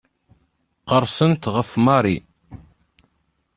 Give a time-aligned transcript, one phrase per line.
[0.89, 2.17] Qerrsent ɣef Mary.